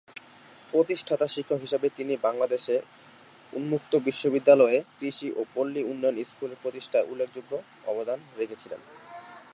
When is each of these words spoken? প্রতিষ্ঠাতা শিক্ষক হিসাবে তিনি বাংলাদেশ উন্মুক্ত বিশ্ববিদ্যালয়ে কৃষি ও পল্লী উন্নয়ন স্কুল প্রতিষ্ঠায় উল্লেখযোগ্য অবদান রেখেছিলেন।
প্রতিষ্ঠাতা 0.73 1.27
শিক্ষক 1.35 1.59
হিসাবে 1.65 1.87
তিনি 1.97 2.13
বাংলাদেশ 2.27 2.65
উন্মুক্ত 3.53 3.91
বিশ্ববিদ্যালয়ে 4.07 4.77
কৃষি 4.97 5.27
ও 5.39 5.41
পল্লী 5.53 5.81
উন্নয়ন 5.91 6.17
স্কুল 6.31 6.51
প্রতিষ্ঠায় 6.63 7.07
উল্লেখযোগ্য 7.11 7.51
অবদান 7.91 8.19
রেখেছিলেন। 8.39 8.81